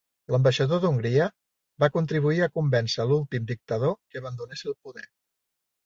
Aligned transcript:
L'ambaixador 0.35 0.79
d'Hongria 0.85 1.27
va 1.85 1.91
contribuir 1.99 2.43
a 2.47 2.49
convèncer 2.57 3.07
l'últim 3.13 3.49
dictador 3.55 3.97
que 4.01 4.25
abandonés 4.27 4.69
el 4.73 4.81
poder. 4.85 5.11